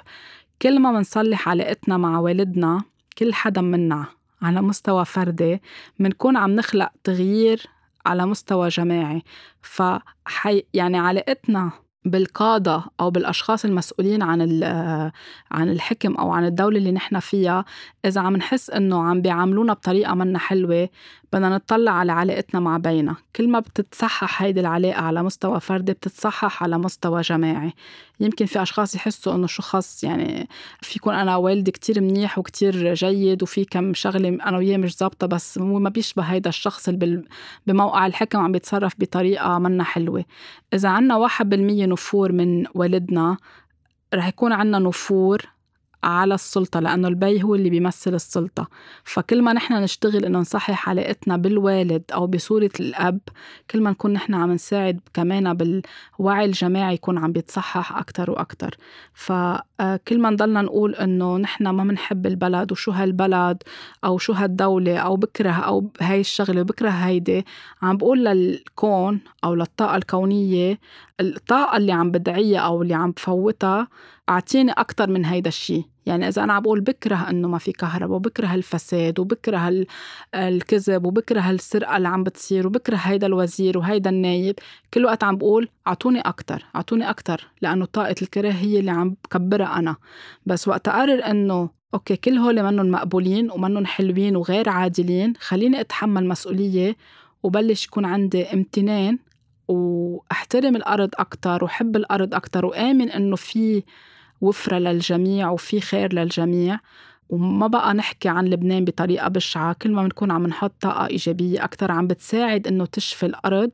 [0.62, 2.82] كل ما منصلح علاقتنا مع والدنا
[3.18, 4.06] كل حدا منا
[4.46, 5.62] على مستوى فردي
[6.00, 7.68] منكون عم نخلق تغيير
[8.06, 9.24] على مستوى جماعي.
[9.62, 11.72] فحي يعني علاقتنا
[12.06, 14.42] بالقادة أو بالأشخاص المسؤولين عن
[15.52, 17.66] عن الحكم أو عن الدولة اللي نحن فيها
[18.06, 20.90] إذا عم نحس إنه عم بيعاملونا بطريقة منا حلوة
[21.36, 23.16] بدنا نطلع على علاقتنا مع بينا.
[23.36, 27.74] كل ما بتتصحح هيدي العلاقة على مستوى فردي بتتصحح على مستوى جماعي.
[28.20, 30.48] يمكن في أشخاص يحسوا إنه شو خص يعني
[30.82, 35.28] في يكون أنا والدي كتير منيح وكتير جيد وفي كم شغلة أنا وياه مش ظابطة
[35.28, 37.24] بس هو ما بيشبه هيدا الشخص اللي
[37.68, 40.26] بموقع الحكم عم بيتصرف بطريقة منا حلوة.
[40.74, 43.38] إذا عنا واحد بالمية نفور من والدنا
[44.14, 45.42] رح يكون عنا نفور
[46.06, 48.68] على السلطة لأنه البي هو اللي بيمثل السلطة.
[49.04, 53.20] فكل ما نحن نشتغل إنه نصحح علاقتنا بالوالد أو بصورة الأب
[53.72, 58.78] كل ما نكون نحن عم نساعد كمان بالوعي الجماعي يكون عم بيتصحح أكتر وأكتر.
[59.14, 63.64] فكل آه، ما نضلنا نقول إنه نحن ما بنحب البلد وشو هالبلد
[64.06, 67.46] أو شو هالدولة أو بكره أو هاي الشغلة وبكره هيدي
[67.82, 70.80] عم بقول للكون أو للطاقة الكونية
[71.20, 73.88] الطاقة اللي عم بدعيها أو اللي عم بفوتها
[74.30, 78.16] أعطيني أكتر من هيدا الشيء يعني إذا أنا عم بقول بكره إنه ما في كهرباء
[78.16, 79.86] وبكره الفساد وبكره
[80.36, 84.56] الكذب وبكره السرقة اللي عم بتصير وبكره هيدا الوزير وهيدا النايب
[84.94, 89.80] كل وقت عم بقول أعطوني أكتر أعطوني أكتر لأنه طاقة الكره هي اللي عم بكبرها
[89.80, 89.96] أنا.
[90.46, 96.28] بس وقت أقرر إنه okay كل هول منهم مقبولين ومنهم حلوين وغير عادلين خليني أتحمل
[96.28, 96.96] مسؤولية
[97.44, 99.20] وبلش يكون عندي امتنان
[99.68, 103.84] وأحترم الأرض أكتر وحب الأرض أكتر وآمن إنه في
[104.42, 106.80] وفرة للجميع وفي خير للجميع.
[107.30, 109.74] وما بقى نحكي عن لبنان بطريقة بشعة.
[109.82, 113.72] كل ما بنكون عم نحط طاقة إيجابية أكتر عم بتساعد إنه تشفي الأرض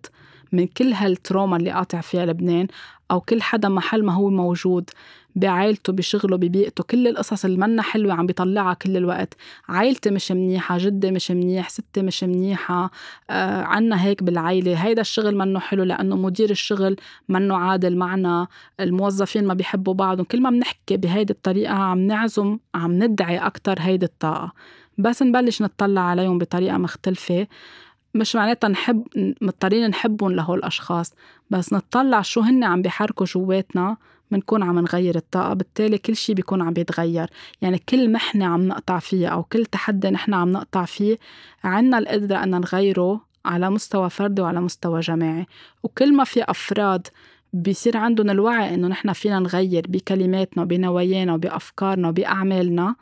[0.52, 2.68] من كل هال trauma اللي قاطع فيها لبنان
[3.12, 4.90] أو كل حدا محل ما هو موجود.
[5.36, 6.84] بعائلته بشغله ببيئته.
[6.84, 9.34] كل القصص اللي منا حلوة عم بيطلعها كل الوقت.
[9.70, 12.92] عائلتي مش منيحة جدي مش منيح ستي مش منيحة
[13.30, 16.96] آه عنا هيك بالعائلة هيدا الشغل منه حلو لأنه مدير الشغل
[17.30, 18.48] منه عادل معنا.
[18.80, 20.26] الموظفين ما بيحبوا بعضهم.
[20.26, 24.52] كل ما بنحكي بهيدي الطريقة عم نعزم عم ندعي أكتر هيدي الطاقة.
[24.98, 27.48] بس نبلش نطلع عليهم بطريقة مختلفة.
[28.16, 29.04] مش معناتها نحب
[29.42, 31.14] مضطرين نحبهم لهول الأشخاص.
[31.50, 33.98] بس نطلع شو هن عم بيحركوا جواتنا.
[34.32, 37.30] بنكون عم نغير الطاقة بالتالي كل شي بيكون عم بيتغير.
[37.62, 41.18] يعني كل محنة عم نقطع فيه أو كل تحدي نحن عم نقطع فيه
[41.64, 45.46] عنا القدرة أن نغيره على مستوى فردي وعلى مستوى جماعي.
[45.84, 47.08] وكل ما في أفراد
[47.54, 52.96] بيصير عندهم الوعي إنه نحن فينا نغير بكلماتنا وبنوايانا وبأفكارنا وبأعمالنا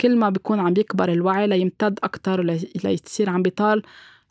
[0.00, 2.42] كل ما بيكون عم بيكبر الوعي ليمتد أكتر
[2.84, 3.82] ليصير عم بيطال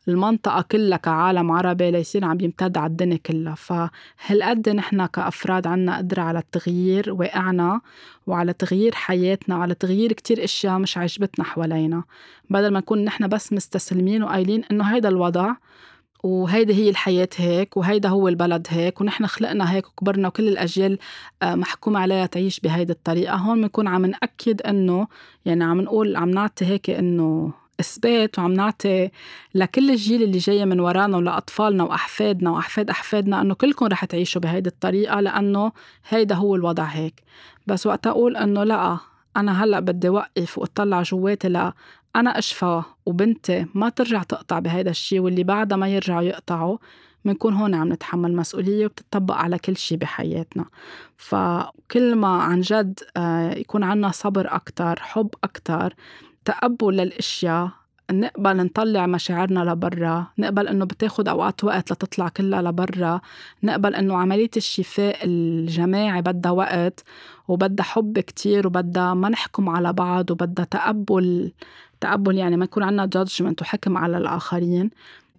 [0.08, 3.56] المنطقة كلها كعالم عربي ليصير عم يمتد على الدنيا كلها.
[3.56, 7.82] فهالقد نحن كأفراد عنا قدرة على التغيير واقعنا
[8.28, 12.04] وعلى تغيير حياتنا وعلى تغيير كتير أشياء مش عجبتنا حوالينا.
[12.50, 15.54] بدل ما نكون نحن بس مستسلمين وقايلين إنه هيدا الوضع
[16.24, 21.00] وهيدي هي الحياة هيك وهيدا هو البلد هيك ونحن خلقنا هيك وكبرنا وكل الأجيال
[21.42, 25.08] آه، محكوم عليها تعيش بهيدي الطريقة هون بنكون عم نأكد إنه
[25.46, 29.10] يعني عم نقول عم نعطي هيك إنه إثبات وعم نعطي
[29.56, 34.70] لكل الجيل اللي جاي من ورانا ولأطفالنا وأحفادنا وأحفاد أحفادنا إنه كلكم رح تعيشوا بهيدي
[34.70, 35.72] الطريقة لأنه
[36.10, 37.24] هيدا هو الوضع هيك.
[37.68, 38.98] بس وقت أقول إنه لأ
[39.38, 41.74] أنا هلأ بدي وقف وأطلع جواتي لا
[42.16, 46.78] أنا أشفى وبنتي ما ترجع تقطع بهيدا الشيء واللي بعدها ما يرجعوا يقطعوا
[47.26, 50.66] بنكون هون عم نتحمل مسؤولية وبتطبق على كل شيء بحياتنا.
[51.18, 55.96] فكل ما عن جد آه، يكون عنا صبر أكتر حب أكتر
[56.48, 57.70] تقبل للأشياء
[58.12, 63.22] نقبل نطلع مشاعرنا لبرا نقبل إنه بتاخد أوقات وقت لتطلع كلها لبرا
[63.64, 67.04] نقبل إنه عملية الشفاء الجماعي بدها وقت
[67.48, 71.52] وبدها حب كتير وبدها ما نحكم على بعض وبدها تقبل
[72.02, 74.90] تقبل يعني ما يكون عنا جادجمنت وحكم على الآخرين.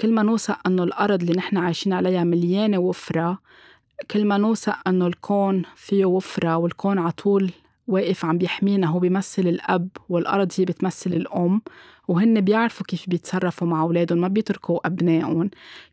[0.00, 3.38] كل ما نوثق أنه الأرض اللي نحن عايشين عليها مليانة وفرة
[4.10, 7.52] كل ما نوثق أنه الكون فيه وفرة والكون عطول
[7.88, 11.62] واقف عم بيحمينا هو بيمثل الأب والأرض هي بتمثل الأم
[12.08, 15.50] وهن بيعرفوا كيف بيتصرفوا مع أولادهم ما بيتركوا أبنائهم.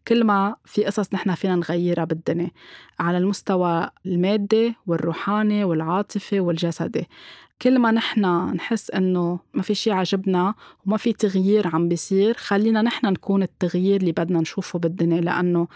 [0.08, 2.52] كل ما في قصص نحن فينا نغيرها بالدنيا
[3.00, 7.08] على المستوى المادي والروحاني والعاطفي والجسدي.
[7.62, 10.54] كل ما نحن نحس إنه ما في شيء عجبنا
[10.86, 15.68] وما في تغيير عم بيصير خلينا نحن نكون التغيير اللي بدنا نشوفه بالدنيا لأنه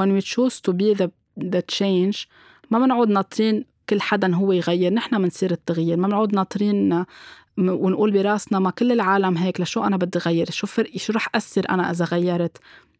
[0.00, 1.08] when we choose to be the,
[1.40, 2.26] the change
[2.70, 7.04] ما بنعود ناطرين كل حدا هو يغير نحن بنصير التغيير ما بنعود ناطرين
[7.58, 11.70] ونقول براسنا ما كل العالم هيك لشو أنا بدي غير؟ شو فرقي شو رح أثر
[11.70, 12.58] أنا إذا غيرت؟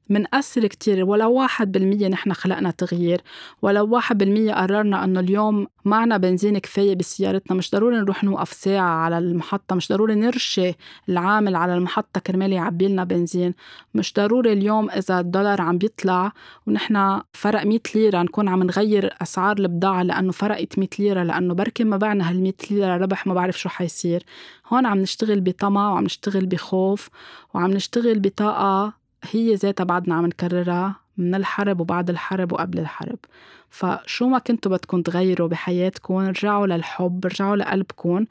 [0.08, 3.20] منأثر كتير ولو واحد بالمية نحن خلقنا تغيير
[3.62, 7.56] ولو واحد بالمية قررنا أنه اليوم معنا بنزين كفاية بسيارتنا.
[7.56, 10.72] مش ضروري نروح نوقف ساعة على المحطة مش ضروري نرشي
[11.08, 13.54] العامل على المحطة كرمال يعبي لنا بنزين.
[13.94, 16.32] مش ضروري اليوم إذا الدولار عم بيطلع
[16.66, 21.84] ونحن فرق 100 ليرة نكون عم نغير أسعار البضاعة لأنه فرقت 100 ليرة لأنه بركي
[21.84, 24.24] ما بعنا هال 100 ليرة ربح ما بعرف شو حيصير.
[24.68, 27.08] هون عم نشتغل بطمع وعم نشتغل بخوف
[27.54, 33.18] وعم نشتغل بطاقة هي ذاتها بعدنا عم نكررها من الحرب وبعد الحرب وقبل الحرب.
[33.70, 38.26] فشو ما كنتوا بدكم تغيروا بحياتكم رجعوا للحب رجعوا لقلبكم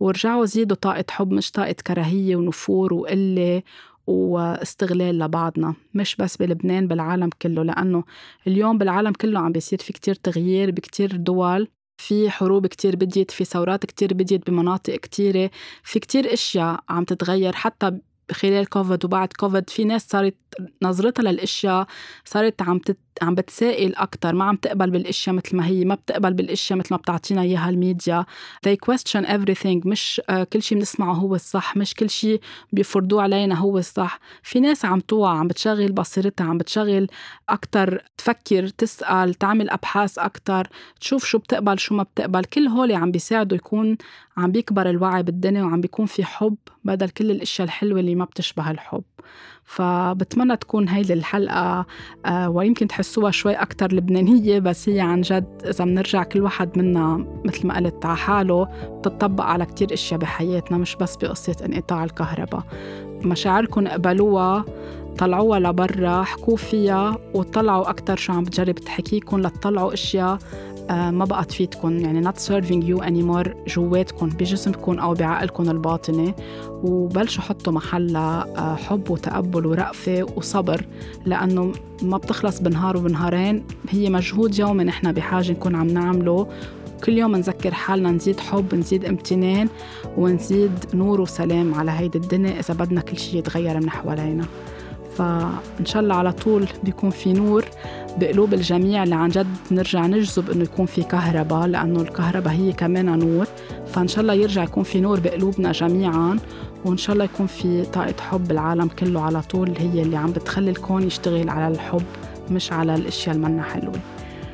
[0.00, 3.62] ورجعوا زيدوا طاقة حب مش طاقة كراهية ونفور وقلة
[4.06, 5.74] واستغلال لبعضنا.
[5.94, 8.04] مش بس بلبنان بالعالم كله لأنه
[8.46, 11.68] اليوم بالعالم كله عم بيصير في كتير تغيير بكتير دول.
[11.96, 15.50] في حروب كتير بديت في ثورات كتير بديت بمناطق كتيرة.
[15.82, 17.98] في كتير أشياء عم تتغير حتى
[18.32, 20.36] خلال كوفيد وبعد كوفيد في ناس صارت
[20.82, 21.86] نظرتها للأشياء
[22.24, 26.32] صارت عم تت عم بتسائل أكتر ما عم تقبل بالأشياء مثل ما هي ما بتقبل
[26.32, 28.24] بالأشياء مثل ما بتعطينا إياها الميديا.
[28.66, 32.40] They question everything مش آه، كل شيء بنسمعه هو الصح مش كل شيء
[32.72, 34.18] بيفرضوه علينا هو الصح.
[34.42, 37.06] في ناس عم توعى عم بتشغل بصيرتها عم بتشغل
[37.48, 40.68] أكتر تفكر تسأل تعمل أبحاث أكتر
[41.00, 42.44] تشوف شو بتقبل شو ما بتقبل.
[42.44, 43.96] كل هول عم بيساعدوا يكون
[44.36, 48.70] عم بيكبر الوعي بالدنيا وعم بيكون في حب بدل كل الأشياء الحلوة اللي ما بتشبه
[48.70, 49.02] الحب.
[49.64, 51.86] فبتمنى تكون هيدي الحلقة
[52.26, 57.26] آه، ويمكن تحسوها شوي أكتر لبنانية بس هي عن جد إذا بنرجع كل واحد منا
[57.44, 58.64] مثل ما قلت على حاله
[58.98, 62.62] بتطبق على كتير أشياء بحياتنا مش بس بقصة انقطاع الكهرباء.
[63.24, 64.64] مشاعركم اقبلوها
[65.18, 70.38] طلعوها لبرا حكوا فيها وطلعوا أكتر شو عم بتجرب تحكيكم لتطلعوا أشياء
[70.90, 76.34] ما بقى تفيدكم يعني not serving you anymore جواتكم بجسمكم أو بعقلكم الباطني
[76.82, 80.86] وبلشوا حطوا محلها آه، حب وتقبل ورأفة وصبر
[81.24, 83.64] لأنه ما بتخلص بنهار وبنهارين.
[83.90, 86.46] هي مجهود يومي نحن بحاجة نكون عم نعمله.
[87.04, 89.68] كل يوم نذكر حالنا نزيد حب نزيد امتنان
[90.16, 94.44] ونزيد نور وسلام على هيدي الدنيا إذا بدنا كل شيء يتغير من حوالينا.
[95.16, 97.64] فإن شاء الله على طول بيكون في نور.
[98.18, 103.18] بقلوب الجميع اللي عن جد نرجع نجذب إنه يكون في كهرباء لأنه الكهرباء هي كمان
[103.18, 103.46] نور.
[103.86, 106.38] فإن شاء الله يرجع يكون في نور بقلوبنا جميعا
[106.84, 110.70] وإن شاء الله يكون في طاقة حب بالعالم كله على طول هي اللي عم بتخلي
[110.70, 112.02] الكون يشتغل على الحب
[112.50, 114.00] مش على الأشياء المنا حلوة.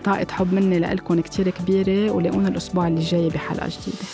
[0.04, 4.04] طاقة حب مني لإلكم كتير كبيرة ولاقونا الأسبوع اللي جاي بحلقة جديدة.